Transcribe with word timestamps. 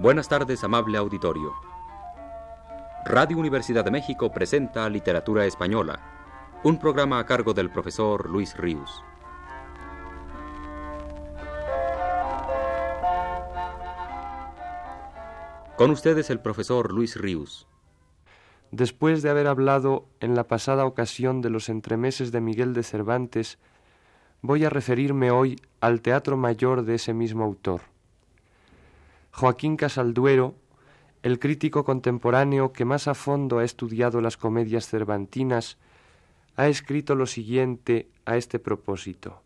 Buenas 0.00 0.30
tardes, 0.30 0.64
amable 0.64 0.96
auditorio. 0.96 1.52
Radio 3.04 3.36
Universidad 3.36 3.84
de 3.84 3.90
México 3.90 4.32
presenta 4.32 4.88
Literatura 4.88 5.44
Española, 5.44 6.00
un 6.64 6.78
programa 6.78 7.18
a 7.18 7.26
cargo 7.26 7.52
del 7.52 7.68
profesor 7.68 8.30
Luis 8.30 8.56
Ríos. 8.56 9.04
Con 15.76 15.90
ustedes 15.90 16.30
el 16.30 16.40
profesor 16.40 16.94
Luis 16.94 17.16
Ríos. 17.20 17.68
Después 18.70 19.20
de 19.20 19.28
haber 19.28 19.48
hablado 19.48 20.06
en 20.20 20.34
la 20.34 20.44
pasada 20.44 20.86
ocasión 20.86 21.42
de 21.42 21.50
los 21.50 21.68
entremeses 21.68 22.32
de 22.32 22.40
Miguel 22.40 22.72
de 22.72 22.84
Cervantes, 22.84 23.58
voy 24.40 24.64
a 24.64 24.70
referirme 24.70 25.30
hoy 25.30 25.60
al 25.82 26.00
Teatro 26.00 26.38
Mayor 26.38 26.84
de 26.84 26.94
ese 26.94 27.12
mismo 27.12 27.44
autor. 27.44 27.89
Joaquín 29.32 29.76
Casalduero, 29.76 30.54
el 31.22 31.38
crítico 31.38 31.84
contemporáneo 31.84 32.72
que 32.72 32.84
más 32.84 33.08
a 33.08 33.14
fondo 33.14 33.58
ha 33.58 33.64
estudiado 33.64 34.20
las 34.20 34.36
comedias 34.36 34.88
cervantinas, 34.88 35.78
ha 36.56 36.68
escrito 36.68 37.14
lo 37.14 37.26
siguiente 37.26 38.08
a 38.24 38.36
este 38.36 38.58
propósito. 38.58 39.42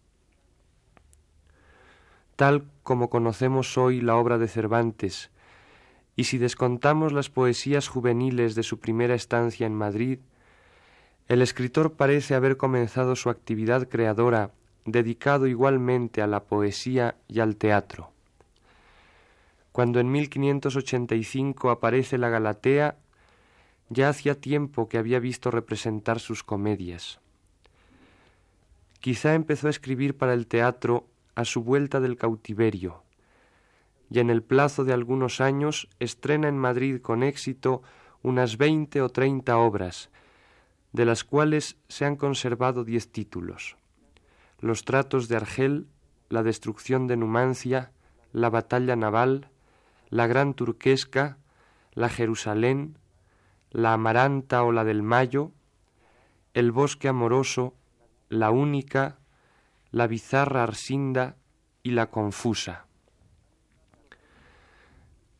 Tal 2.36 2.64
como 2.82 3.10
conocemos 3.10 3.78
hoy 3.78 4.00
la 4.00 4.16
obra 4.16 4.38
de 4.38 4.48
Cervantes, 4.48 5.30
y 6.16 6.24
si 6.24 6.38
descontamos 6.38 7.12
las 7.12 7.28
poesías 7.28 7.88
juveniles 7.88 8.54
de 8.54 8.62
su 8.62 8.78
primera 8.78 9.14
estancia 9.14 9.66
en 9.66 9.74
Madrid, 9.74 10.18
el 11.28 11.42
escritor 11.42 11.94
parece 11.94 12.34
haber 12.34 12.56
comenzado 12.56 13.16
su 13.16 13.30
actividad 13.30 13.88
creadora 13.88 14.52
dedicado 14.84 15.46
igualmente 15.46 16.22
a 16.22 16.26
la 16.26 16.44
poesía 16.44 17.16
y 17.28 17.41
al 17.41 17.56
teatro. 17.56 18.13
Cuando 19.75 19.98
en 19.98 20.08
1585 20.12 21.69
aparece 21.69 22.17
la 22.17 22.28
Galatea, 22.28 22.97
ya 23.89 24.08
hacía 24.08 24.41
tiempo 24.41 24.89
que 24.89 24.98
había 24.98 25.19
visto 25.19 25.50
representar 25.50 26.20
sus 26.20 26.44
comedias. 26.44 27.19
Quizá 29.00 29.34
empezó 29.34 29.66
a 29.66 29.70
escribir 29.70 30.16
para 30.16 30.33
el 30.33 30.47
teatro 30.47 31.08
a 31.34 31.44
su 31.44 31.64
vuelta 31.64 31.98
del 31.98 32.14
cautiverio, 32.14 33.03
y 34.08 34.20
en 34.20 34.31
el 34.31 34.44
plazo 34.44 34.84
de 34.84 34.92
algunos 34.92 35.41
años 35.41 35.88
estrena 35.98 36.47
en 36.47 36.56
Madrid 36.56 37.00
con 37.00 37.25
éxito 37.25 37.83
unas 38.22 38.59
veinte 38.59 39.03
o 39.03 39.09
treinta 39.09 39.59
obras, 39.59 40.09
de 40.92 41.05
las 41.05 41.25
cuales 41.25 41.78
se 41.88 42.05
han 42.05 42.14
conservado 42.14 42.84
diez 42.84 43.11
títulos 43.11 43.77
los 44.61 44.84
tratos 44.84 45.27
de 45.27 45.36
Argel, 45.36 45.88
la 46.28 46.44
destrucción 46.44 47.09
de 47.09 47.16
Numancia, 47.16 47.91
la 48.33 48.50
batalla 48.50 48.94
naval, 48.94 49.50
la 50.14 50.28
gran 50.28 50.54
turquesca, 50.54 51.38
la 51.92 52.08
Jerusalén, 52.08 52.98
la 53.72 53.94
amaranta 53.94 54.62
o 54.62 54.70
la 54.70 54.84
del 54.84 55.02
Mayo, 55.02 55.50
el 56.52 56.70
bosque 56.70 57.08
amoroso, 57.08 57.74
la 58.28 58.52
única, 58.52 59.18
la 59.90 60.06
bizarra 60.06 60.62
arsinda 60.62 61.34
y 61.82 61.90
la 61.90 62.12
confusa. 62.12 62.86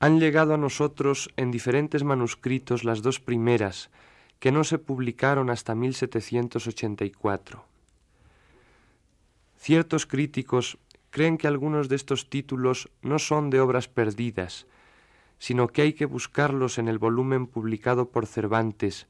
Han 0.00 0.19
llegado 0.19 0.55
a 0.55 0.58
nosotros 0.58 1.30
en 1.36 1.52
diferentes 1.52 2.02
manuscritos 2.02 2.83
las 2.83 3.00
dos 3.00 3.20
primeras, 3.20 3.91
que 4.41 4.50
no 4.50 4.64
se 4.64 4.78
publicaron 4.78 5.50
hasta 5.50 5.77
1784. 5.77 7.64
Ciertos 9.56 10.06
críticos 10.06 10.78
creen 11.14 11.39
que 11.39 11.47
algunos 11.47 11.89
de 11.89 11.95
estos 11.95 12.29
títulos 12.29 12.91
no 13.01 13.20
son 13.20 13.48
de 13.48 13.61
obras 13.61 13.86
perdidas, 13.86 14.67
sino 15.39 15.69
que 15.69 15.83
hay 15.83 15.92
que 15.92 16.07
buscarlos 16.07 16.77
en 16.77 16.89
el 16.89 16.98
volumen 16.98 17.47
publicado 17.47 18.11
por 18.11 18.27
Cervantes, 18.27 19.07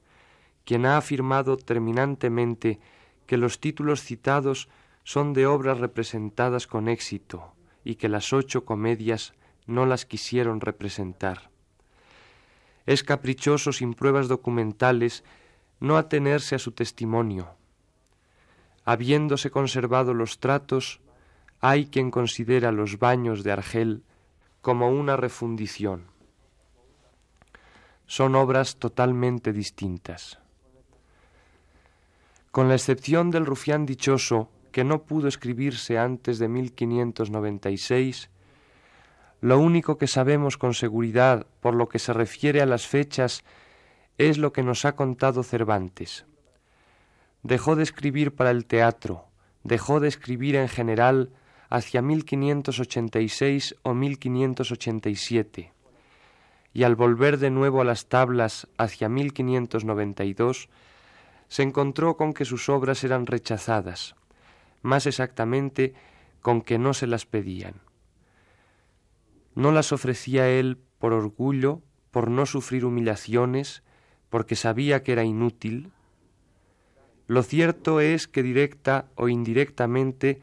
quien 0.65 0.85
ha 0.85 0.97
afirmado 0.97 1.57
terminantemente 1.57 2.79
que 3.25 3.37
los 3.37 3.59
títulos 3.59 4.03
citados 4.03 4.69
son 5.03 5.33
de 5.33 5.47
obras 5.47 5.79
representadas 5.79 6.67
con 6.67 6.89
éxito 6.89 7.55
y 7.83 7.95
que 7.95 8.07
las 8.07 8.33
ocho 8.33 8.65
comedias 8.65 9.33
no 9.65 9.87
las 9.87 10.05
quisieron 10.05 10.61
representar. 10.61 11.49
Es 12.85 13.03
caprichoso 13.03 13.73
sin 13.73 13.95
pruebas 13.95 14.27
documentales 14.27 15.23
no 15.79 15.97
atenerse 15.97 16.53
a 16.53 16.59
su 16.59 16.71
testimonio, 16.71 17.55
habiéndose 18.83 19.49
conservado 19.49 20.13
los 20.13 20.37
tratos, 20.37 21.01
hay 21.69 21.87
quien 21.87 22.11
considera 22.11 22.71
los 22.71 22.99
baños 22.99 23.43
de 23.43 23.51
Argel 23.51 24.03
como 24.61 24.89
una 24.89 25.17
refundición. 25.17 26.03
Son 28.05 28.35
obras 28.35 28.77
totalmente 28.77 29.53
distintas. 29.53 30.39
Con 32.51 32.67
la 32.67 32.75
excepción 32.75 33.31
del 33.31 33.45
rufián 33.45 33.85
dichoso, 33.85 34.49
que 34.71 34.83
no 34.83 35.03
pudo 35.03 35.27
escribirse 35.27 35.97
antes 35.97 36.39
de 36.39 36.47
1596, 36.47 38.29
lo 39.41 39.59
único 39.59 39.97
que 39.97 40.07
sabemos 40.07 40.57
con 40.57 40.73
seguridad 40.73 41.47
por 41.61 41.73
lo 41.73 41.89
que 41.89 41.99
se 41.99 42.13
refiere 42.13 42.61
a 42.61 42.65
las 42.65 42.87
fechas 42.87 43.43
es 44.17 44.37
lo 44.37 44.53
que 44.53 44.63
nos 44.63 44.85
ha 44.85 44.95
contado 44.95 45.43
Cervantes 45.43 46.25
dejó 47.45 47.75
de 47.75 47.83
escribir 47.83 48.33
para 48.33 48.49
el 48.49 48.65
teatro, 48.65 49.25
dejó 49.63 49.99
de 49.99 50.07
escribir 50.07 50.55
en 50.55 50.67
general 50.67 51.29
hacia 51.75 52.01
1586 52.01 53.75
o 53.83 53.93
1587, 53.93 55.73
y 56.73 56.83
al 56.83 56.95
volver 56.95 57.37
de 57.37 57.49
nuevo 57.49 57.81
a 57.81 57.83
las 57.83 58.07
tablas 58.07 58.69
hacia 58.77 59.09
1592, 59.09 60.69
se 61.49 61.63
encontró 61.63 62.15
con 62.15 62.33
que 62.33 62.45
sus 62.45 62.69
obras 62.69 63.03
eran 63.03 63.25
rechazadas, 63.25 64.15
más 64.83 65.05
exactamente 65.05 65.93
con 66.41 66.61
que 66.61 66.79
no 66.79 66.93
se 66.93 67.07
las 67.07 67.25
pedían. 67.25 67.81
No 69.53 69.73
las 69.73 69.91
ofrecía 69.91 70.47
él 70.47 70.77
por 70.97 71.11
orgullo, 71.11 71.81
por 72.11 72.31
no 72.31 72.45
sufrir 72.45 72.85
humillaciones, 72.85 73.83
porque 74.29 74.55
sabía 74.55 75.03
que 75.03 75.11
era 75.11 75.25
inútil, 75.25 75.91
lo 77.27 77.43
cierto 77.43 77.99
es 77.99 78.29
que 78.29 78.43
directa 78.43 79.09
o 79.15 79.27
indirectamente 79.27 80.41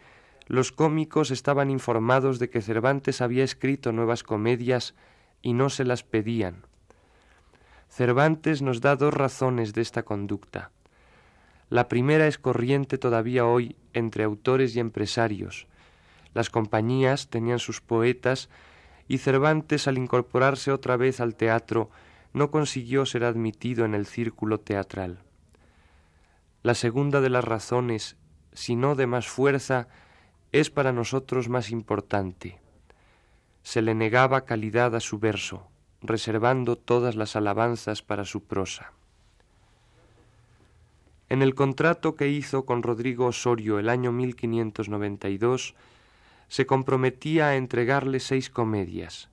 los 0.53 0.71
cómicos 0.71 1.31
estaban 1.31 1.71
informados 1.71 2.39
de 2.39 2.51
que 2.51 2.61
Cervantes 2.61 3.23
había 3.23 3.43
escrito 3.43 3.91
nuevas 3.91 4.23
comedias 4.23 4.95
y 5.41 5.55
no 5.55 5.71
se 5.71 5.83
las 5.83 6.03
pedían. 6.03 6.67
Cervantes 7.89 8.61
nos 8.61 8.83
da 8.83 8.95
dos 8.97 9.15
razones 9.15 9.73
de 9.73 9.81
esta 9.81 10.03
conducta. 10.03 10.71
La 11.71 11.89
primera 11.89 12.27
es 12.27 12.37
corriente 12.37 12.99
todavía 12.99 13.47
hoy 13.47 13.77
entre 13.95 14.25
autores 14.25 14.77
y 14.77 14.81
empresarios. 14.81 15.69
Las 16.35 16.51
compañías 16.51 17.31
tenían 17.31 17.59
sus 17.59 17.81
poetas 17.81 18.51
y 19.09 19.17
Cervantes 19.17 19.89
al 19.89 19.97
incorporarse 19.97 20.71
otra 20.71 20.99
vez 20.99 21.21
al 21.21 21.35
teatro 21.35 21.89
no 22.35 22.51
consiguió 22.51 23.07
ser 23.07 23.25
admitido 23.25 23.87
en 23.87 23.95
el 23.95 24.05
círculo 24.05 24.61
teatral. 24.61 25.21
La 26.63 26.75
segunda 26.75 27.23
de 27.23 27.31
las 27.31 27.43
razones, 27.43 28.19
si 28.53 28.77
no 28.77 28.97
de 28.97 29.07
más 29.07 29.27
fuerza, 29.27 29.89
es 30.53 30.69
para 30.69 30.93
nosotros 30.93 31.49
más 31.49 31.71
importante. 31.71 32.59
Se 33.63 33.81
le 33.81 33.95
negaba 33.95 34.45
calidad 34.45 34.95
a 34.95 35.01
su 35.01 35.19
verso, 35.19 35.67
reservando 36.03 36.77
todas 36.77 37.17
las 37.17 37.37
alabanzas 37.37 38.03
para 38.03 38.27
su 38.27 38.45
prosa. 38.45 38.93
En 41.31 41.41
el 41.41 41.55
contrato 41.55 42.15
que 42.15 42.29
hizo 42.29 42.67
con 42.67 42.83
Rodrigo 42.83 43.27
Osorio 43.27 43.79
el 43.79 43.89
año 43.89 44.13
1592, 44.13 45.75
se 46.49 46.67
comprometía 46.67 47.49
a 47.49 47.57
entregarle 47.57 48.21
seis 48.21 48.51
comedias. 48.51 49.31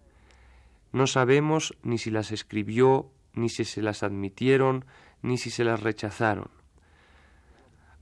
No 0.94 1.06
sabemos 1.06 1.76
ni 1.84 1.98
si 1.98 2.12
las 2.12 2.32
escribió, 2.32 3.12
ni 3.34 3.50
si 3.50 3.66
se 3.66 3.82
las 3.82 4.04
admitieron, 4.04 4.86
ni 5.22 5.38
si 5.38 5.50
se 5.50 5.66
las 5.66 5.84
rechazaron 5.84 6.59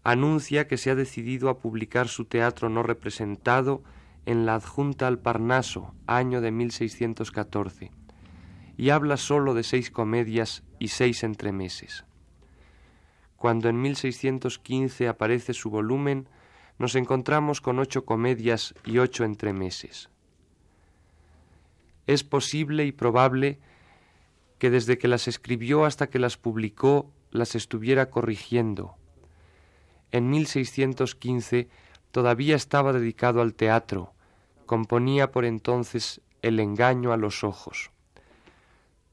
anuncia 0.08 0.70
que 0.70 0.78
se 0.78 0.90
ha 0.90 0.96
decidido 0.96 1.50
a 1.50 1.60
publicar 1.60 2.08
su 2.08 2.24
teatro 2.24 2.70
no 2.70 2.82
representado 2.82 3.84
en 4.26 4.46
la 4.46 4.56
adjunta 4.56 5.06
al 5.06 5.20
Parnaso, 5.20 5.94
año 6.06 6.40
de 6.40 6.50
1614, 6.50 7.92
y 8.78 8.90
habla 8.92 9.18
sólo 9.18 9.54
de 9.54 9.64
seis 9.64 9.92
comedias 9.92 10.64
y 10.80 10.88
seis 10.88 11.26
entremeses. 11.26 12.06
Cuando 13.36 13.68
en 13.68 13.82
1615 13.82 15.10
aparece 15.10 15.54
su 15.54 15.70
volumen, 15.70 16.30
nos 16.80 16.96
encontramos 16.96 17.60
con 17.60 17.78
ocho 17.78 18.06
comedias 18.06 18.76
y 18.86 19.00
ocho 19.00 19.26
entremeses. 19.26 20.10
Es 22.06 22.24
posible 22.24 22.86
y 22.86 22.94
probable 22.94 23.60
que 24.58 24.70
desde 24.70 24.98
que 24.98 25.10
las 25.10 25.28
escribió 25.28 25.84
hasta 25.84 26.08
que 26.08 26.18
las 26.18 26.38
publicó 26.38 27.12
las 27.30 27.56
estuviera 27.56 28.10
corrigiendo, 28.10 28.96
en 30.12 30.30
1615 30.30 31.70
todavía 32.12 32.56
estaba 32.56 32.94
dedicado 32.94 33.42
al 33.42 33.54
teatro, 33.54 34.14
componía 34.66 35.32
por 35.32 35.46
entonces 35.46 36.22
El 36.42 36.60
engaño 36.60 37.14
a 37.14 37.18
los 37.18 37.44
ojos. 37.44 37.92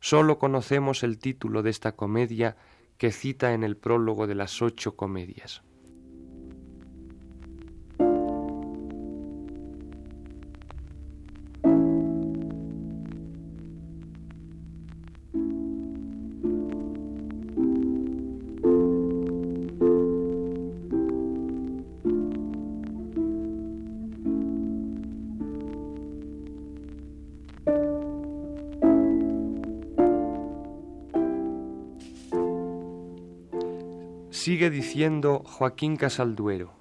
Sólo 0.01 0.39
conocemos 0.39 1.03
el 1.03 1.19
título 1.19 1.63
de 1.63 1.71
esta 1.71 1.93
comedia 1.93 2.57
que 2.99 3.11
cita 3.11 3.55
en 3.55 3.65
el 3.65 3.77
prólogo 3.77 4.27
de 4.27 4.35
las 4.35 4.61
ocho 4.63 4.97
comedias. 4.97 5.63
Sigue 34.45 34.69
diciendo 34.69 35.43
Joaquín 35.47 35.97
Casalduero. 35.97 36.75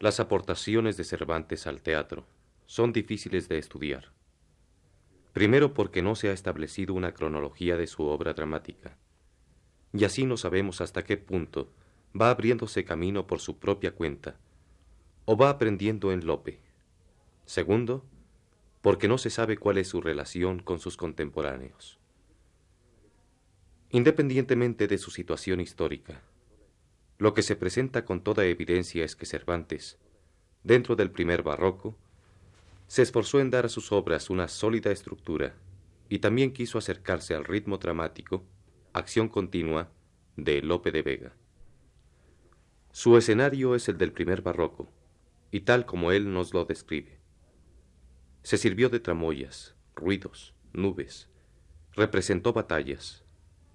Las 0.00 0.18
aportaciones 0.18 0.96
de 0.96 1.04
Cervantes 1.04 1.66
al 1.66 1.82
teatro 1.82 2.24
son 2.64 2.94
difíciles 2.94 3.50
de 3.50 3.58
estudiar. 3.58 4.12
Primero 5.34 5.74
porque 5.74 6.00
no 6.00 6.14
se 6.14 6.30
ha 6.30 6.32
establecido 6.32 6.94
una 6.94 7.12
cronología 7.12 7.76
de 7.76 7.86
su 7.86 8.04
obra 8.04 8.32
dramática, 8.32 8.96
y 9.92 10.04
así 10.04 10.24
no 10.24 10.38
sabemos 10.38 10.80
hasta 10.80 11.04
qué 11.04 11.18
punto 11.18 11.70
va 12.18 12.30
abriéndose 12.30 12.82
camino 12.82 13.26
por 13.26 13.40
su 13.40 13.58
propia 13.58 13.94
cuenta, 13.94 14.38
o 15.26 15.36
va 15.36 15.50
aprendiendo 15.50 16.12
en 16.12 16.24
Lope. 16.24 16.62
Segundo, 17.44 18.06
porque 18.80 19.06
no 19.06 19.18
se 19.18 19.28
sabe 19.28 19.58
cuál 19.58 19.76
es 19.76 19.88
su 19.88 20.00
relación 20.00 20.60
con 20.60 20.78
sus 20.78 20.96
contemporáneos. 20.96 21.98
Independientemente 23.90 24.88
de 24.88 24.96
su 24.96 25.10
situación 25.10 25.60
histórica, 25.60 26.22
lo 27.18 27.34
que 27.34 27.42
se 27.42 27.56
presenta 27.56 28.04
con 28.04 28.22
toda 28.22 28.44
evidencia 28.44 29.04
es 29.04 29.16
que 29.16 29.26
Cervantes, 29.26 29.98
dentro 30.64 30.96
del 30.96 31.10
primer 31.10 31.42
barroco, 31.42 31.96
se 32.86 33.02
esforzó 33.02 33.40
en 33.40 33.50
dar 33.50 33.66
a 33.66 33.68
sus 33.68 33.92
obras 33.92 34.28
una 34.28 34.48
sólida 34.48 34.90
estructura 34.90 35.54
y 36.08 36.18
también 36.18 36.52
quiso 36.52 36.78
acercarse 36.78 37.34
al 37.34 37.44
ritmo 37.44 37.78
dramático, 37.78 38.44
acción 38.92 39.28
continua, 39.28 39.90
de 40.36 40.60
Lope 40.60 40.90
de 40.90 41.02
Vega. 41.02 41.32
Su 42.90 43.16
escenario 43.16 43.74
es 43.74 43.88
el 43.88 43.96
del 43.96 44.12
primer 44.12 44.42
barroco, 44.42 44.92
y 45.50 45.60
tal 45.60 45.86
como 45.86 46.12
él 46.12 46.32
nos 46.32 46.52
lo 46.52 46.66
describe. 46.66 47.18
Se 48.42 48.58
sirvió 48.58 48.90
de 48.90 49.00
tramoyas, 49.00 49.74
ruidos, 49.94 50.54
nubes, 50.72 51.30
representó 51.92 52.52
batallas, 52.52 53.24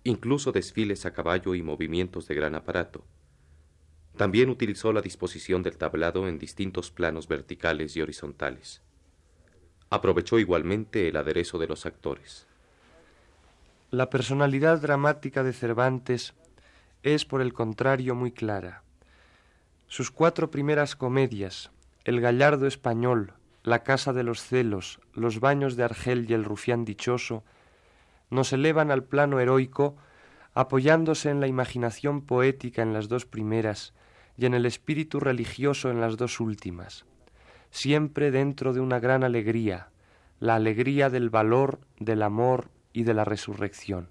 incluso 0.04 0.52
desfiles 0.52 1.06
a 1.06 1.14
caballo 1.14 1.56
y 1.56 1.64
movimientos 1.64 2.28
de 2.28 2.36
gran 2.36 2.54
aparato, 2.54 3.06
también 4.18 4.50
utilizó 4.50 4.92
la 4.92 5.02
disposición 5.02 5.64
del 5.64 5.78
tablado 5.78 6.28
en 6.28 6.40
distintos 6.40 6.92
planos 6.92 7.28
verticales 7.28 7.96
y 7.96 8.02
horizontales. 8.02 8.82
Aprovechó 9.90 10.40
igualmente 10.40 11.08
el 11.08 11.16
aderezo 11.16 11.58
de 11.58 11.68
los 11.68 11.86
actores. 11.86 12.48
La 13.90 14.10
personalidad 14.10 14.82
dramática 14.82 15.44
de 15.44 15.54
Cervantes 15.54 16.34
es, 17.04 17.24
por 17.24 17.42
el 17.42 17.54
contrario, 17.54 18.16
muy 18.16 18.32
clara. 18.32 18.84
Sus 19.88 20.12
cuatro 20.12 20.52
primeras 20.52 20.98
comedias, 20.98 21.72
El 22.04 22.20
Gallardo 22.20 22.68
Español, 22.68 23.34
La 23.64 23.84
Casa 23.84 24.12
de 24.12 24.24
los 24.24 24.44
Celos, 24.44 25.00
Los 25.14 25.40
Baños 25.40 25.78
de 25.78 25.84
Argel 25.86 26.30
y 26.30 26.34
El 26.34 26.44
Rufián 26.44 26.84
Dichoso, 26.84 27.46
nos 28.30 28.52
elevan 28.52 28.92
al 28.92 29.06
plano 29.06 29.40
heroico 29.40 29.96
apoyándose 30.54 31.30
en 31.30 31.40
la 31.40 31.48
imaginación 31.48 32.22
poética 32.22 32.82
en 32.82 32.92
las 32.92 33.08
dos 33.08 33.26
primeras 33.26 33.94
y 34.38 34.46
en 34.46 34.54
el 34.54 34.66
espíritu 34.66 35.20
religioso 35.20 35.90
en 35.90 36.00
las 36.00 36.16
dos 36.16 36.40
últimas, 36.40 37.06
siempre 37.72 38.32
dentro 38.32 38.74
de 38.74 38.80
una 38.80 39.00
gran 39.00 39.24
alegría, 39.24 39.90
la 40.40 40.56
alegría 40.56 41.10
del 41.10 41.30
valor, 41.30 41.80
del 42.00 42.22
amor 42.22 42.70
y 42.94 43.04
de 43.04 43.14
la 43.14 43.26
resurrección. 43.26 44.10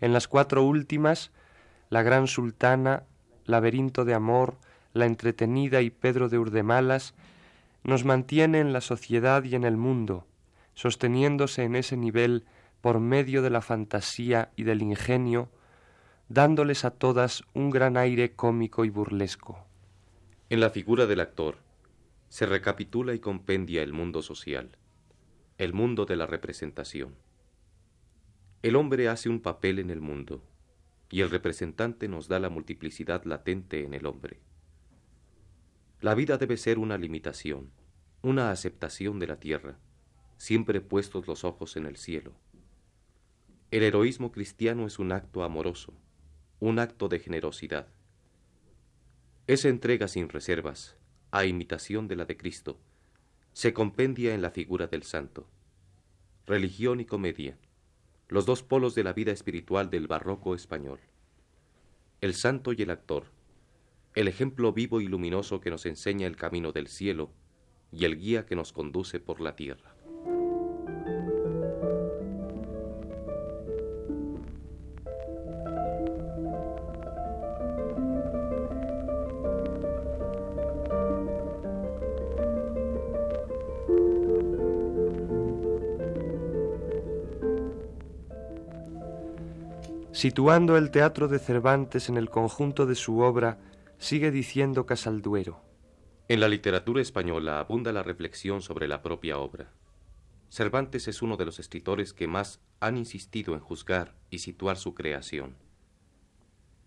En 0.00 0.12
las 0.12 0.28
cuatro 0.28 0.64
últimas, 0.64 1.30
la 1.88 2.02
gran 2.02 2.26
sultana, 2.26 3.04
laberinto 3.44 4.04
de 4.04 4.14
amor, 4.14 4.56
la 4.92 5.06
entretenida 5.06 5.80
y 5.80 5.90
Pedro 5.90 6.28
de 6.28 6.38
Urdemalas, 6.38 7.14
nos 7.84 8.04
mantiene 8.04 8.58
en 8.58 8.72
la 8.72 8.80
sociedad 8.80 9.44
y 9.44 9.54
en 9.54 9.64
el 9.64 9.76
mundo, 9.76 10.26
sosteniéndose 10.74 11.62
en 11.62 11.76
ese 11.76 11.96
nivel 11.96 12.44
por 12.80 12.98
medio 12.98 13.42
de 13.42 13.50
la 13.50 13.60
fantasía 13.60 14.50
y 14.56 14.64
del 14.64 14.82
ingenio, 14.82 15.48
dándoles 16.28 16.84
a 16.84 16.90
todas 16.90 17.44
un 17.54 17.70
gran 17.70 17.96
aire 17.96 18.34
cómico 18.34 18.84
y 18.84 18.90
burlesco. 18.90 19.64
En 20.50 20.60
la 20.60 20.70
figura 20.70 21.06
del 21.06 21.20
actor 21.20 21.58
se 22.28 22.46
recapitula 22.46 23.14
y 23.14 23.20
compendia 23.20 23.82
el 23.82 23.92
mundo 23.92 24.22
social, 24.22 24.76
el 25.58 25.72
mundo 25.72 26.04
de 26.04 26.16
la 26.16 26.26
representación. 26.26 27.14
El 28.62 28.74
hombre 28.74 29.08
hace 29.08 29.28
un 29.28 29.40
papel 29.40 29.78
en 29.78 29.90
el 29.90 30.00
mundo 30.00 30.42
y 31.10 31.20
el 31.20 31.30
representante 31.30 32.08
nos 32.08 32.26
da 32.26 32.40
la 32.40 32.50
multiplicidad 32.50 33.24
latente 33.24 33.84
en 33.84 33.94
el 33.94 34.06
hombre. 34.06 34.40
La 36.00 36.14
vida 36.16 36.36
debe 36.36 36.56
ser 36.56 36.78
una 36.78 36.98
limitación, 36.98 37.70
una 38.22 38.50
aceptación 38.50 39.20
de 39.20 39.28
la 39.28 39.38
tierra, 39.38 39.78
siempre 40.36 40.80
puestos 40.80 41.28
los 41.28 41.44
ojos 41.44 41.76
en 41.76 41.86
el 41.86 41.96
cielo. 41.96 42.32
El 43.70 43.84
heroísmo 43.84 44.32
cristiano 44.32 44.86
es 44.86 44.98
un 44.98 45.12
acto 45.12 45.44
amoroso, 45.44 45.94
un 46.58 46.78
acto 46.78 47.08
de 47.08 47.18
generosidad. 47.18 47.86
Esa 49.46 49.68
entrega 49.68 50.08
sin 50.08 50.30
reservas, 50.30 50.96
a 51.30 51.44
imitación 51.44 52.08
de 52.08 52.16
la 52.16 52.24
de 52.24 52.36
Cristo, 52.36 52.78
se 53.52 53.74
compendia 53.74 54.34
en 54.34 54.40
la 54.40 54.50
figura 54.50 54.86
del 54.86 55.02
santo. 55.02 55.46
Religión 56.46 57.00
y 57.00 57.04
comedia, 57.04 57.58
los 58.28 58.46
dos 58.46 58.62
polos 58.62 58.94
de 58.94 59.04
la 59.04 59.12
vida 59.12 59.32
espiritual 59.32 59.90
del 59.90 60.06
barroco 60.06 60.54
español. 60.54 61.00
El 62.20 62.34
santo 62.34 62.72
y 62.72 62.82
el 62.82 62.90
actor, 62.90 63.24
el 64.14 64.28
ejemplo 64.28 64.72
vivo 64.72 65.02
y 65.02 65.08
luminoso 65.08 65.60
que 65.60 65.70
nos 65.70 65.84
enseña 65.84 66.26
el 66.26 66.36
camino 66.36 66.72
del 66.72 66.88
cielo 66.88 67.30
y 67.92 68.06
el 68.06 68.18
guía 68.18 68.46
que 68.46 68.56
nos 68.56 68.72
conduce 68.72 69.20
por 69.20 69.40
la 69.42 69.56
tierra. 69.56 69.95
Situando 90.16 90.78
el 90.78 90.90
teatro 90.90 91.28
de 91.28 91.38
Cervantes 91.38 92.08
en 92.08 92.16
el 92.16 92.30
conjunto 92.30 92.86
de 92.86 92.94
su 92.94 93.20
obra, 93.20 93.58
sigue 93.98 94.30
diciendo 94.30 94.86
Casalduero. 94.86 95.62
En 96.28 96.40
la 96.40 96.48
literatura 96.48 97.02
española 97.02 97.60
abunda 97.60 97.92
la 97.92 98.02
reflexión 98.02 98.62
sobre 98.62 98.88
la 98.88 99.02
propia 99.02 99.36
obra. 99.36 99.74
Cervantes 100.48 101.06
es 101.06 101.20
uno 101.20 101.36
de 101.36 101.44
los 101.44 101.58
escritores 101.58 102.14
que 102.14 102.28
más 102.28 102.62
han 102.80 102.96
insistido 102.96 103.52
en 103.52 103.60
juzgar 103.60 104.14
y 104.30 104.38
situar 104.38 104.78
su 104.78 104.94
creación. 104.94 105.58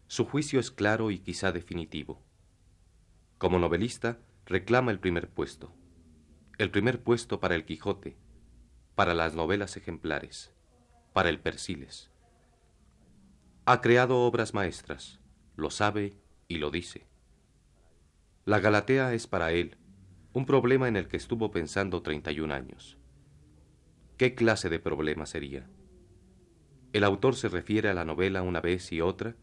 Su 0.08 0.26
juicio 0.26 0.60
es 0.60 0.72
claro 0.72 1.12
y 1.12 1.20
quizá 1.20 1.52
definitivo. 1.52 2.24
Como 3.38 3.60
novelista, 3.60 4.18
reclama 4.48 4.90
el 4.90 5.00
primer 5.00 5.30
puesto. 5.30 5.72
El 6.58 6.72
primer 6.72 7.04
puesto 7.04 7.40
para 7.40 7.54
el 7.54 7.66
Quijote, 7.66 8.18
para 8.96 9.14
las 9.14 9.36
novelas 9.36 9.78
ejemplares, 9.78 10.52
para 11.14 11.30
el 11.30 11.40
Persiles 11.40 12.09
ha 13.72 13.82
creado 13.82 14.22
obras 14.22 14.56
maestras, 14.56 15.20
lo 15.56 15.70
sabe 15.70 16.16
y 16.48 16.58
lo 16.58 16.72
dice. 16.72 17.06
La 18.44 18.60
Galatea 18.60 19.14
es 19.14 19.28
para 19.28 19.52
él 19.52 19.78
un 20.34 20.48
problema 20.48 20.88
en 20.88 20.96
el 20.96 21.08
que 21.08 21.18
estuvo 21.18 21.52
pensando 21.52 22.02
31 22.02 22.52
años. 22.52 22.98
¿Qué 24.18 24.34
clase 24.34 24.70
de 24.70 24.80
problema 24.80 25.28
sería? 25.28 25.68
El 26.94 27.04
autor 27.04 27.36
se 27.36 27.48
refiere 27.48 27.90
a 27.90 27.94
la 27.94 28.06
novela 28.06 28.42
una 28.42 28.60
vez 28.60 28.92
y 28.92 29.02
otra, 29.02 29.36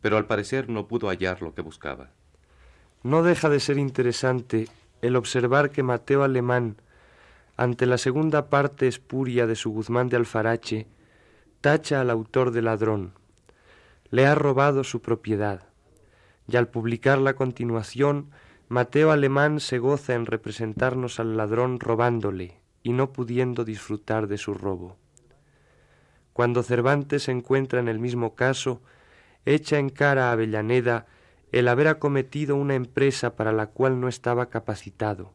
pero 0.00 0.16
al 0.16 0.26
parecer 0.26 0.70
no 0.70 0.88
pudo 0.88 1.10
hallar 1.10 1.42
lo 1.42 1.52
que 1.54 1.60
buscaba. 1.60 2.12
No 3.02 3.22
deja 3.22 3.50
de 3.50 3.60
ser 3.60 3.76
interesante 3.76 4.68
el 5.02 5.16
observar 5.16 5.68
que 5.68 5.82
Mateo 5.82 6.22
Alemán, 6.22 6.76
ante 7.58 7.84
la 7.84 7.98
segunda 7.98 8.48
parte 8.48 8.88
espuria 8.88 9.46
de 9.46 9.54
su 9.54 9.70
Guzmán 9.70 10.08
de 10.08 10.16
Alfarache, 10.16 10.86
tacha 11.60 12.00
al 12.00 12.08
autor 12.08 12.52
de 12.52 12.62
ladrón, 12.62 13.19
le 14.10 14.26
ha 14.26 14.34
robado 14.34 14.84
su 14.84 15.00
propiedad. 15.00 15.68
Y 16.48 16.56
al 16.56 16.68
publicar 16.68 17.18
la 17.18 17.34
continuación, 17.34 18.30
Mateo 18.68 19.10
Alemán 19.10 19.60
se 19.60 19.78
goza 19.78 20.14
en 20.14 20.26
representarnos 20.26 21.20
al 21.20 21.36
ladrón 21.36 21.80
robándole 21.80 22.60
y 22.82 22.92
no 22.92 23.12
pudiendo 23.12 23.64
disfrutar 23.64 24.26
de 24.26 24.38
su 24.38 24.54
robo. 24.54 24.96
Cuando 26.32 26.62
Cervantes 26.62 27.24
se 27.24 27.32
encuentra 27.32 27.80
en 27.80 27.88
el 27.88 27.98
mismo 27.98 28.34
caso, 28.34 28.80
echa 29.44 29.78
en 29.78 29.90
cara 29.90 30.28
a 30.28 30.32
Avellaneda 30.32 31.06
el 31.52 31.68
haber 31.68 31.88
acometido 31.88 32.56
una 32.56 32.74
empresa 32.74 33.34
para 33.34 33.52
la 33.52 33.66
cual 33.66 34.00
no 34.00 34.08
estaba 34.08 34.46
capacitado. 34.46 35.32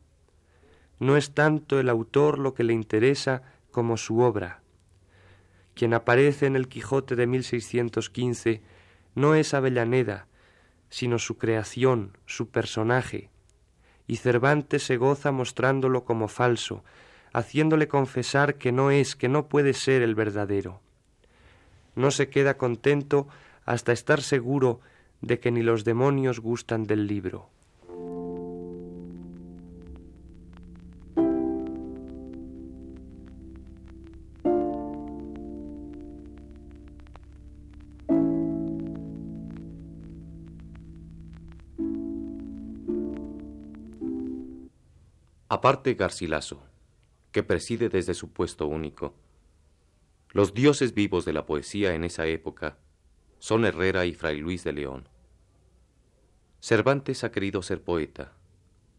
No 1.00 1.18
es 1.18 1.34
tanto 1.34 1.80
el 1.80 1.90
autor 1.90 2.40
lo 2.40 2.54
que 2.54 2.64
le 2.64 2.74
interesa 2.74 3.44
como 3.72 3.98
su 3.98 4.20
obra. 4.20 4.62
Quien 5.76 5.94
aparece 5.94 6.46
en 6.46 6.56
el 6.56 6.68
Quijote 6.68 7.16
de 7.16 7.28
1615 7.28 8.62
no 9.14 9.36
es 9.36 9.54
Avellaneda, 9.54 10.28
sino 10.90 11.20
su 11.20 11.38
creación, 11.38 12.18
su 12.26 12.50
personaje, 12.50 13.30
y 14.08 14.18
Cervantes 14.18 14.84
se 14.84 14.98
goza 14.98 15.32
mostrándolo 15.32 16.06
como 16.06 16.30
falso, 16.30 16.84
haciéndole 17.34 17.90
confesar 17.90 18.56
que 18.56 18.72
no 18.72 18.90
es, 18.90 19.16
que 19.18 19.28
no 19.28 19.48
puede 19.48 19.74
ser 19.74 20.02
el 20.02 20.16
verdadero. 20.16 20.80
No 21.96 22.12
se 22.12 22.30
queda 22.30 22.58
contento 22.58 23.28
hasta 23.66 23.92
estar 23.92 24.22
seguro 24.22 24.80
de 25.22 25.40
que 25.40 25.52
ni 25.52 25.62
los 25.62 25.84
demonios 25.84 26.40
gustan 26.40 26.86
del 26.86 27.08
libro. 27.08 27.50
Aparte 45.66 45.96
Garcilaso, 45.96 46.62
que 47.32 47.42
preside 47.42 47.90
desde 47.90 48.14
su 48.14 48.32
puesto 48.32 48.68
único, 48.68 49.16
los 50.30 50.54
dioses 50.54 50.94
vivos 50.94 51.26
de 51.26 51.34
la 51.34 51.48
poesía 51.48 51.96
en 51.96 52.04
esa 52.04 52.28
época 52.28 52.78
son 53.40 53.66
Herrera 53.66 54.06
y 54.06 54.14
Fray 54.14 54.38
Luis 54.38 54.64
de 54.64 54.74
León. 54.74 55.10
Cervantes 56.60 57.24
ha 57.24 57.32
querido 57.32 57.64
ser 57.64 57.84
poeta, 57.84 58.34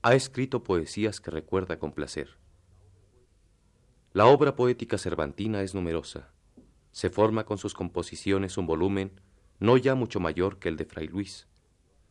ha 0.02 0.16
escrito 0.16 0.64
poesías 0.64 1.20
que 1.20 1.30
recuerda 1.30 1.78
con 1.78 1.92
placer. 1.92 2.30
La 4.12 4.26
obra 4.26 4.56
poética 4.56 4.99
cervantina 4.99 5.62
es 5.62 5.73
numerosa, 5.73 6.32
se 6.90 7.11
forma 7.11 7.46
con 7.46 7.58
sus 7.58 7.75
composiciones 7.75 8.58
un 8.58 8.66
volumen 8.66 9.20
no 9.61 9.76
ya 9.76 9.94
mucho 9.94 10.18
mayor 10.18 10.58
que 10.58 10.68
el 10.68 10.76
de 10.76 10.85
Fray 10.85 11.06
Luis, 11.06 11.46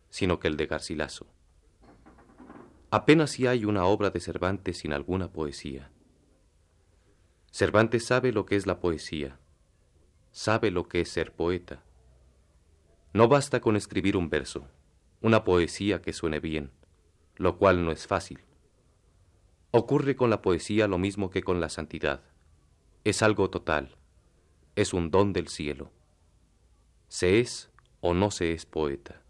sino 0.09 0.39
que 0.39 0.47
el 0.47 0.55
de 0.55 0.67
Garcilaso. 0.67 1.34
Apenas 2.95 3.31
si 3.31 3.45
hay 3.45 3.65
una 3.65 3.83
obra 3.83 4.09
de 4.09 4.21
Cervantes 4.21 4.77
sin 4.77 4.93
alguna 4.93 5.29
poesía. 5.29 5.91
Cervantes 7.51 8.05
sabe 8.05 8.31
lo 8.31 8.45
que 8.45 8.55
es 8.55 8.65
la 8.67 8.79
poesía, 8.79 9.37
sabe 10.31 10.71
lo 10.71 10.87
que 10.87 11.01
es 11.01 11.09
ser 11.09 11.33
poeta. 11.33 11.83
No 13.11 13.27
basta 13.27 13.59
con 13.59 13.75
escribir 13.75 14.15
un 14.15 14.29
verso, 14.29 14.69
una 15.19 15.43
poesía 15.43 16.01
que 16.01 16.13
suene 16.13 16.39
bien, 16.39 16.71
lo 17.35 17.57
cual 17.57 17.83
no 17.83 17.91
es 17.91 18.07
fácil. 18.07 18.39
Ocurre 19.71 20.15
con 20.15 20.29
la 20.29 20.41
poesía 20.41 20.87
lo 20.87 20.97
mismo 20.97 21.29
que 21.29 21.43
con 21.43 21.59
la 21.59 21.67
santidad. 21.67 22.23
Es 23.03 23.21
algo 23.21 23.49
total, 23.49 23.97
es 24.77 24.93
un 24.93 25.11
don 25.11 25.33
del 25.33 25.49
cielo. 25.49 25.91
Se 27.09 27.41
es 27.41 27.69
o 27.99 28.13
no 28.13 28.31
se 28.31 28.53
es 28.53 28.65
poeta. 28.65 29.21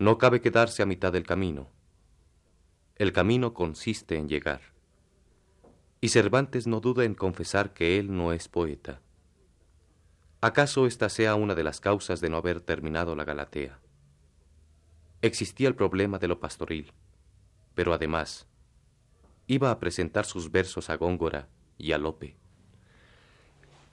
No 0.00 0.18
cabe 0.18 0.40
quedarse 0.40 0.82
a 0.82 0.86
mitad 0.86 1.12
del 1.12 1.28
camino 1.28 1.70
el 3.00 3.14
camino 3.14 3.54
consiste 3.54 4.16
en 4.16 4.28
llegar. 4.28 4.60
Y 6.02 6.10
Cervantes 6.10 6.66
no 6.66 6.80
duda 6.80 7.06
en 7.06 7.14
confesar 7.14 7.72
que 7.72 7.98
él 7.98 8.14
no 8.14 8.34
es 8.34 8.48
poeta. 8.48 9.00
¿Acaso 10.42 10.86
esta 10.86 11.08
sea 11.08 11.34
una 11.34 11.54
de 11.54 11.64
las 11.64 11.80
causas 11.80 12.20
de 12.20 12.28
no 12.28 12.36
haber 12.36 12.60
terminado 12.60 13.16
la 13.16 13.24
Galatea? 13.24 13.78
Existía 15.22 15.66
el 15.66 15.76
problema 15.76 16.18
de 16.18 16.28
lo 16.28 16.40
pastoril, 16.40 16.92
pero 17.74 17.94
además 17.94 18.46
iba 19.46 19.70
a 19.70 19.78
presentar 19.80 20.26
sus 20.26 20.50
versos 20.50 20.90
a 20.90 20.96
Góngora 20.98 21.48
y 21.78 21.92
a 21.92 21.98
Lope. 21.98 22.36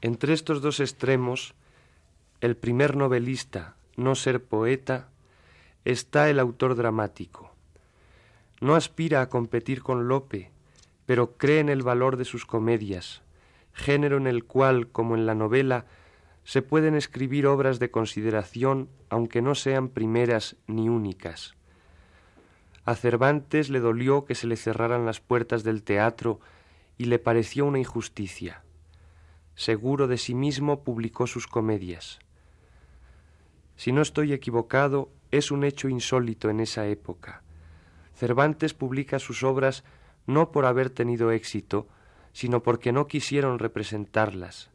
Entre 0.02 0.34
estos 0.34 0.62
dos 0.62 0.82
extremos, 0.82 1.56
el 2.42 2.58
primer 2.58 2.98
novelista, 2.98 3.78
no 3.96 4.16
ser 4.16 4.44
poeta, 4.44 5.08
está 5.86 6.30
el 6.30 6.42
autor 6.42 6.76
dramático. 6.76 7.57
No 8.60 8.76
aspira 8.76 9.22
a 9.22 9.30
competir 9.30 9.84
con 9.84 10.08
Lope, 10.08 10.52
pero 11.06 11.38
cree 11.38 11.60
en 11.60 11.70
el 11.70 11.84
valor 11.84 12.18
de 12.18 12.26
sus 12.26 12.46
comedias, 12.46 13.22
género 13.74 14.18
en 14.18 14.26
el 14.26 14.46
cual, 14.46 14.88
como 14.90 15.16
en 15.16 15.26
la 15.26 15.36
novela, 15.36 15.86
se 16.44 16.62
pueden 16.62 16.96
escribir 16.96 17.46
obras 17.46 17.78
de 17.78 17.92
consideración 17.92 18.90
aunque 19.10 19.42
no 19.42 19.54
sean 19.54 19.90
primeras 19.90 20.56
ni 20.66 20.90
únicas. 20.90 21.56
A 22.86 22.96
Cervantes 22.96 23.70
le 23.70 23.80
dolió 23.80 24.26
que 24.26 24.34
se 24.34 24.48
le 24.48 24.56
cerraran 24.56 25.06
las 25.06 25.20
puertas 25.20 25.64
del 25.64 25.84
teatro 25.84 26.40
y 26.98 27.06
le 27.06 27.20
pareció 27.20 27.66
una 27.66 27.80
injusticia. 27.80 28.64
Seguro 29.56 30.08
de 30.08 30.18
sí 30.18 30.34
mismo 30.34 30.84
publicó 30.84 31.28
sus 31.28 31.48
comedias. 31.48 32.20
Si 33.76 33.92
no 33.92 34.02
estoy 34.02 34.34
equivocado, 34.34 35.10
es 35.32 35.52
un 35.52 35.64
hecho 35.64 35.90
insólito 35.90 36.50
en 36.50 36.62
esa 36.62 36.88
época. 36.88 37.44
Cervantes 38.18 38.74
publica 38.74 39.20
sus 39.20 39.44
obras 39.44 39.84
no 40.26 40.52
por 40.52 40.66
haber 40.66 40.90
tenido 40.90 41.32
éxito, 41.32 41.88
sino 42.34 42.64
porque 42.64 42.92
no 42.92 43.06
quisieron 43.06 43.60
representarlas. 43.60 44.72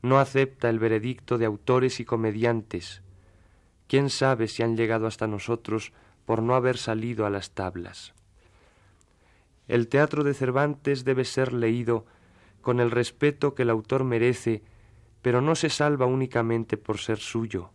No 0.00 0.20
acepta 0.20 0.70
el 0.70 0.78
veredicto 0.78 1.38
de 1.38 1.46
autores 1.46 1.98
y 1.98 2.04
comediantes. 2.04 3.02
¿Quién 3.88 4.10
sabe 4.10 4.46
si 4.46 4.62
han 4.62 4.76
llegado 4.76 5.08
hasta 5.08 5.26
nosotros 5.26 5.92
por 6.24 6.40
no 6.40 6.54
haber 6.54 6.76
salido 6.76 7.26
a 7.26 7.30
las 7.30 7.50
tablas? 7.50 8.14
El 9.66 9.88
teatro 9.88 10.22
de 10.22 10.32
Cervantes 10.32 11.04
debe 11.04 11.24
ser 11.24 11.52
leído 11.52 12.06
con 12.62 12.78
el 12.78 12.92
respeto 12.92 13.56
que 13.56 13.62
el 13.62 13.70
autor 13.70 14.04
merece, 14.04 14.62
pero 15.20 15.40
no 15.40 15.56
se 15.56 15.68
salva 15.68 16.06
únicamente 16.06 16.76
por 16.76 16.98
ser 16.98 17.18
suyo 17.18 17.72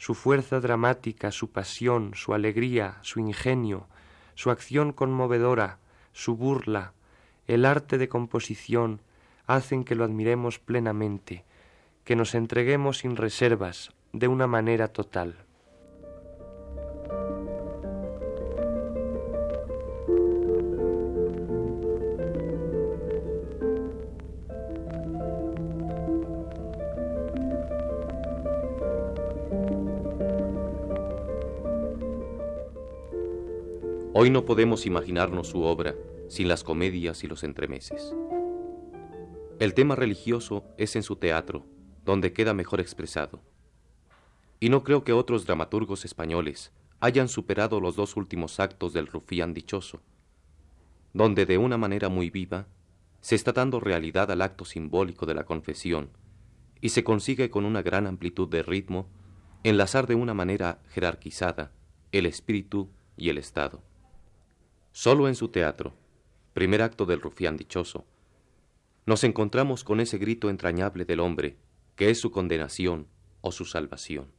su 0.00 0.14
fuerza 0.14 0.60
dramática, 0.60 1.30
su 1.30 1.50
pasión, 1.50 2.12
su 2.14 2.32
alegría, 2.32 2.96
su 3.02 3.20
ingenio, 3.20 3.86
su 4.34 4.50
acción 4.50 4.94
conmovedora, 4.94 5.78
su 6.14 6.36
burla, 6.36 6.94
el 7.46 7.66
arte 7.66 7.98
de 7.98 8.08
composición, 8.08 9.02
hacen 9.46 9.84
que 9.84 9.94
lo 9.94 10.04
admiremos 10.04 10.58
plenamente, 10.58 11.44
que 12.04 12.16
nos 12.16 12.34
entreguemos 12.34 13.00
sin 13.00 13.14
reservas, 13.14 13.92
de 14.14 14.26
una 14.26 14.46
manera 14.46 14.88
total. 14.88 15.44
Hoy 34.12 34.28
no 34.28 34.44
podemos 34.44 34.86
imaginarnos 34.86 35.46
su 35.46 35.62
obra 35.62 35.94
sin 36.28 36.48
las 36.48 36.64
comedias 36.64 37.22
y 37.22 37.28
los 37.28 37.44
entremeses. 37.44 38.12
El 39.60 39.72
tema 39.72 39.94
religioso 39.94 40.64
es 40.78 40.96
en 40.96 41.04
su 41.04 41.14
teatro, 41.14 41.64
donde 42.04 42.32
queda 42.32 42.52
mejor 42.52 42.80
expresado. 42.80 43.40
Y 44.58 44.68
no 44.68 44.82
creo 44.82 45.04
que 45.04 45.12
otros 45.12 45.46
dramaturgos 45.46 46.04
españoles 46.04 46.72
hayan 46.98 47.28
superado 47.28 47.78
los 47.78 47.94
dos 47.94 48.16
últimos 48.16 48.58
actos 48.58 48.92
del 48.92 49.06
Rufián 49.06 49.54
Dichoso, 49.54 50.02
donde 51.12 51.46
de 51.46 51.58
una 51.58 51.78
manera 51.78 52.08
muy 52.08 52.30
viva 52.30 52.66
se 53.20 53.36
está 53.36 53.52
dando 53.52 53.78
realidad 53.78 54.32
al 54.32 54.42
acto 54.42 54.64
simbólico 54.64 55.24
de 55.24 55.34
la 55.34 55.44
confesión 55.44 56.10
y 56.80 56.88
se 56.88 57.04
consigue 57.04 57.48
con 57.48 57.64
una 57.64 57.80
gran 57.82 58.08
amplitud 58.08 58.48
de 58.48 58.64
ritmo 58.64 59.06
enlazar 59.62 60.08
de 60.08 60.16
una 60.16 60.34
manera 60.34 60.82
jerarquizada 60.88 61.70
el 62.10 62.26
espíritu 62.26 62.90
y 63.16 63.28
el 63.28 63.38
estado. 63.38 63.84
Solo 64.92 65.28
en 65.28 65.36
su 65.36 65.48
teatro, 65.48 65.94
primer 66.52 66.82
acto 66.82 67.06
del 67.06 67.20
rufián 67.20 67.56
dichoso, 67.56 68.04
nos 69.06 69.24
encontramos 69.24 69.84
con 69.84 70.00
ese 70.00 70.18
grito 70.18 70.50
entrañable 70.50 71.04
del 71.04 71.20
hombre, 71.20 71.56
que 71.96 72.10
es 72.10 72.20
su 72.20 72.30
condenación 72.30 73.06
o 73.40 73.52
su 73.52 73.64
salvación. 73.64 74.32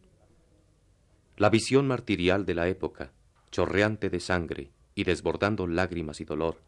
La 1.38 1.50
visión 1.50 1.88
martirial 1.88 2.46
de 2.46 2.54
la 2.54 2.68
época, 2.68 3.14
chorreante 3.50 4.10
de 4.10 4.20
sangre 4.20 4.72
y 4.94 5.06
desbordando 5.06 5.68
lágrimas 5.68 6.20
y 6.22 6.26
dolor, 6.26 6.62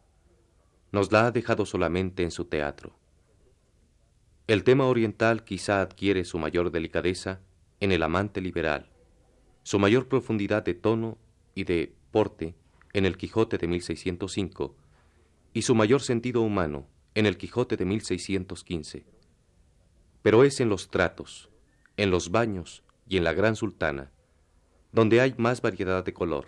nos 0.90 1.12
la 1.12 1.26
ha 1.26 1.30
dejado 1.30 1.66
solamente 1.66 2.22
en 2.22 2.30
su 2.30 2.46
teatro. 2.46 2.96
El 4.46 4.64
tema 4.64 4.86
oriental 4.86 5.44
quizá 5.44 5.80
adquiere 5.80 6.24
su 6.24 6.38
mayor 6.38 6.70
delicadeza 6.70 7.40
en 7.80 7.92
el 7.92 8.02
amante 8.02 8.40
liberal, 8.40 8.90
su 9.62 9.78
mayor 9.78 10.08
profundidad 10.08 10.62
de 10.64 10.74
tono 10.74 11.18
y 11.54 11.64
de 11.64 11.94
porte 12.10 12.54
en 12.94 13.04
el 13.04 13.18
Quijote 13.18 13.58
de 13.58 13.66
1605 13.66 14.74
y 15.52 15.62
su 15.62 15.74
mayor 15.74 16.00
sentido 16.00 16.40
humano 16.40 16.86
en 17.14 17.26
el 17.26 17.36
Quijote 17.36 17.76
de 17.76 17.84
1615. 17.84 19.04
pero 20.22 20.42
es 20.42 20.60
en 20.60 20.70
los 20.70 20.88
tratos, 20.88 21.50
en 21.98 22.10
los 22.10 22.30
baños 22.30 22.82
y 23.06 23.18
en 23.18 23.24
la 23.24 23.34
gran 23.34 23.56
sultana, 23.56 24.10
donde 24.90 25.20
hay 25.20 25.34
más 25.36 25.60
variedad 25.60 26.02
de 26.02 26.14
color, 26.14 26.46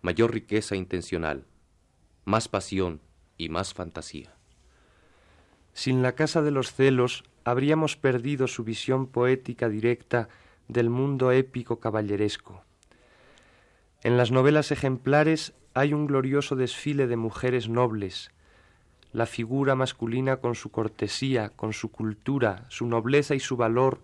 mayor 0.00 0.32
riqueza 0.32 0.76
intencional, 0.76 1.44
más 2.24 2.48
pasión 2.48 3.02
y 3.36 3.50
más 3.50 3.74
fantasía. 3.74 4.34
Sin 5.74 6.00
la 6.00 6.12
Casa 6.12 6.40
de 6.40 6.52
los 6.52 6.72
Celos 6.72 7.24
habríamos 7.44 7.96
perdido 7.96 8.46
su 8.46 8.64
visión 8.64 9.06
poética 9.06 9.68
directa 9.68 10.28
del 10.68 10.88
mundo 10.88 11.32
épico 11.32 11.80
caballeresco. 11.80 12.64
En 14.02 14.16
las 14.16 14.30
novelas 14.30 14.70
ejemplares 14.70 15.52
hay 15.74 15.94
un 15.94 16.06
glorioso 16.06 16.56
desfile 16.56 17.06
de 17.06 17.16
mujeres 17.16 17.68
nobles, 17.68 18.30
la 19.12 19.26
figura 19.26 19.74
masculina 19.74 20.38
con 20.38 20.54
su 20.54 20.70
cortesía, 20.70 21.50
con 21.50 21.72
su 21.72 21.90
cultura, 21.90 22.64
su 22.68 22.86
nobleza 22.86 23.34
y 23.34 23.40
su 23.40 23.56
valor, 23.56 24.00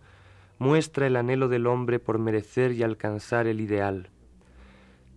muestra 0.58 1.06
el 1.06 1.16
anhelo 1.16 1.48
del 1.48 1.66
hombre 1.66 1.98
por 1.98 2.18
merecer 2.18 2.72
y 2.72 2.82
alcanzar 2.82 3.46
el 3.46 3.60
ideal. 3.60 4.10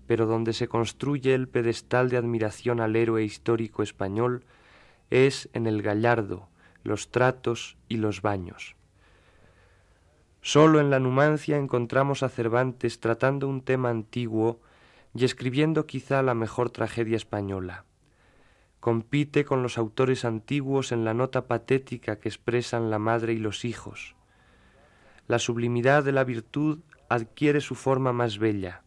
Pero 0.07 0.27
donde 0.27 0.53
se 0.53 0.67
construye 0.67 1.33
el 1.33 1.47
pedestal 1.47 2.09
de 2.09 2.17
admiración 2.17 2.79
al 2.79 2.95
héroe 2.95 3.23
histórico 3.23 3.83
español 3.83 4.45
es 5.09 5.49
en 5.53 5.67
el 5.67 5.81
gallardo, 5.81 6.47
los 6.83 7.11
tratos 7.11 7.77
y 7.89 7.97
los 7.97 8.21
baños. 8.21 8.75
Solo 10.41 10.79
en 10.79 10.89
la 10.89 10.99
Numancia 10.99 11.57
encontramos 11.57 12.23
a 12.23 12.29
Cervantes 12.29 12.99
tratando 12.99 13.47
un 13.47 13.61
tema 13.61 13.89
antiguo 13.89 14.59
y 15.13 15.25
escribiendo 15.25 15.85
quizá 15.85 16.21
la 16.21 16.33
mejor 16.33 16.69
tragedia 16.69 17.17
española 17.17 17.85
compite 18.81 19.45
con 19.45 19.61
los 19.61 19.77
autores 19.77 20.25
antiguos 20.25 20.91
en 20.91 21.05
la 21.05 21.13
nota 21.13 21.47
patética 21.47 22.19
que 22.19 22.27
expresan 22.27 22.89
la 22.89 22.97
madre 22.97 23.33
y 23.33 23.37
los 23.37 23.63
hijos. 23.63 24.15
La 25.27 25.39
sublimidad 25.39 26.03
de 26.03 26.11
la 26.11 26.23
virtud 26.23 26.79
adquiere 27.07 27.61
su 27.61 27.75
forma 27.75 28.11
más 28.11 28.39
bella, 28.39 28.81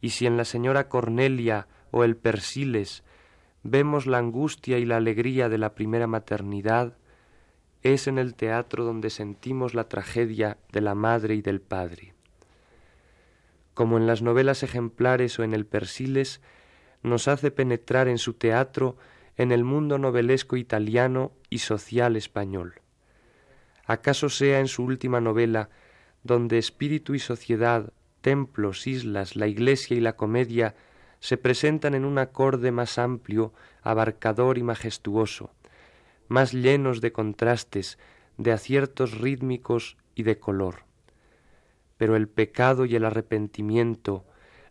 y 0.00 0.10
si 0.10 0.26
en 0.26 0.38
la 0.38 0.46
señora 0.46 0.88
Cornelia 0.88 1.68
o 1.90 2.04
el 2.04 2.16
Persiles 2.16 3.04
vemos 3.62 4.06
la 4.06 4.18
angustia 4.18 4.78
y 4.78 4.86
la 4.86 4.96
alegría 4.96 5.50
de 5.50 5.58
la 5.58 5.74
primera 5.74 6.06
maternidad, 6.06 6.96
es 7.82 8.08
en 8.08 8.16
el 8.16 8.34
teatro 8.34 8.84
donde 8.84 9.10
sentimos 9.10 9.74
la 9.74 9.88
tragedia 9.88 10.56
de 10.72 10.80
la 10.80 10.94
madre 10.94 11.34
y 11.34 11.42
del 11.42 11.60
padre. 11.60 12.15
Como 13.76 13.98
en 13.98 14.06
las 14.06 14.22
novelas 14.22 14.62
ejemplares 14.62 15.38
o 15.38 15.42
en 15.42 15.52
el 15.52 15.66
Persiles, 15.66 16.40
nos 17.02 17.28
hace 17.28 17.50
penetrar 17.50 18.08
en 18.08 18.16
su 18.16 18.32
teatro 18.32 18.96
en 19.36 19.52
el 19.52 19.64
mundo 19.64 19.98
novelesco 19.98 20.56
italiano 20.56 21.32
y 21.50 21.58
social 21.58 22.16
español. 22.16 22.80
¿Acaso 23.84 24.30
sea 24.30 24.60
en 24.60 24.68
su 24.68 24.82
última 24.82 25.20
novela, 25.20 25.68
donde 26.22 26.56
espíritu 26.56 27.14
y 27.14 27.18
sociedad, 27.18 27.92
templos, 28.22 28.86
islas, 28.86 29.36
la 29.36 29.46
iglesia 29.46 29.94
y 29.94 30.00
la 30.00 30.16
comedia 30.16 30.74
se 31.20 31.36
presentan 31.36 31.94
en 31.94 32.06
un 32.06 32.16
acorde 32.16 32.72
más 32.72 32.96
amplio, 32.96 33.52
abarcador 33.82 34.56
y 34.56 34.62
majestuoso, 34.62 35.50
más 36.28 36.54
llenos 36.54 37.02
de 37.02 37.12
contrastes, 37.12 37.98
de 38.38 38.52
aciertos 38.52 39.20
rítmicos 39.20 39.98
y 40.14 40.22
de 40.22 40.38
color? 40.38 40.85
Pero 41.96 42.16
el 42.16 42.28
pecado 42.28 42.84
y 42.84 42.96
el 42.96 43.04
arrepentimiento, 43.04 44.24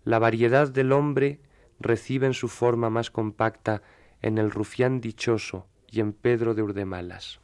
la 0.04 0.20
variedad 0.20 0.70
del 0.70 0.92
hombre 0.92 1.42
reciben 1.80 2.34
su 2.34 2.48
forma 2.48 2.90
más 2.90 3.10
compacta 3.12 3.82
en 4.22 4.38
el 4.38 4.52
rufián 4.52 5.02
dichoso 5.02 5.68
y 5.90 6.00
en 6.00 6.14
Pedro 6.14 6.54
de 6.54 6.62
Urdemalas. 6.62 7.40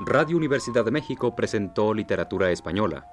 Radio 0.00 0.36
Universidad 0.36 0.84
de 0.84 0.92
México 0.92 1.34
presentó 1.34 1.92
Literatura 1.92 2.50
Española, 2.50 3.06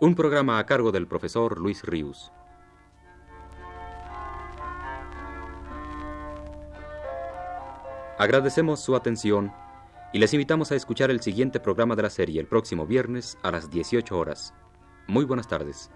un 0.00 0.14
programa 0.14 0.58
a 0.58 0.64
cargo 0.64 0.90
del 0.90 1.06
profesor 1.06 1.58
Luis 1.58 1.84
Ríos. 1.84 2.32
Agradecemos 8.18 8.80
su 8.80 8.96
atención 8.96 9.52
y 10.12 10.18
les 10.18 10.34
invitamos 10.34 10.72
a 10.72 10.74
escuchar 10.74 11.12
el 11.12 11.20
siguiente 11.20 11.60
programa 11.60 11.94
de 11.94 12.02
la 12.02 12.10
serie 12.10 12.40
el 12.40 12.48
próximo 12.48 12.84
viernes 12.84 13.38
a 13.44 13.52
las 13.52 13.70
18 13.70 14.18
horas. 14.18 14.52
Muy 15.06 15.24
buenas 15.24 15.46
tardes. 15.46 15.88